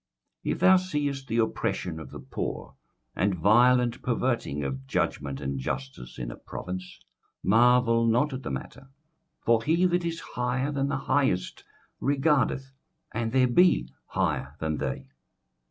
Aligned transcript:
21:005:008 0.45 0.51
If 0.53 0.59
thou 0.61 0.75
seest 0.77 1.27
the 1.27 1.37
oppression 1.37 1.99
of 1.99 2.09
the 2.09 2.19
poor, 2.19 2.73
and 3.15 3.35
violent 3.35 4.01
perverting 4.01 4.63
of 4.63 4.87
judgment 4.87 5.39
and 5.39 5.59
justice 5.59 6.17
in 6.17 6.31
a 6.31 6.35
province, 6.35 7.01
marvel 7.43 8.07
not 8.07 8.33
at 8.33 8.41
the 8.41 8.49
matter: 8.49 8.89
for 9.41 9.61
he 9.61 9.85
that 9.85 10.03
is 10.03 10.19
higher 10.19 10.71
than 10.71 10.87
the 10.87 10.97
highest 11.05 11.63
regardeth; 11.99 12.71
and 13.11 13.31
there 13.31 13.45
be 13.45 13.93
higher 14.07 14.55
than 14.57 14.77
they. 14.77 15.05